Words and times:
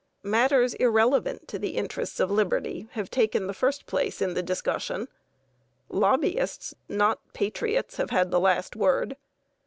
Matters 0.23 0.73
irrelevant 0.73 1.47
to 1.49 1.59
the 1.59 1.75
interests 1.77 2.19
of 2.19 2.31
liberty 2.31 2.87
have 2.93 3.11
taken 3.11 3.45
the 3.45 3.53
first 3.53 3.85
place 3.85 4.19
in 4.19 4.33
the 4.33 4.41
discussion; 4.41 5.07
lobbyists, 5.89 6.73
not 6.89 7.19
patriots, 7.33 7.97
have 7.97 8.09
had 8.09 8.31
the 8.31 8.39
last 8.39 8.75
word. 8.75 9.15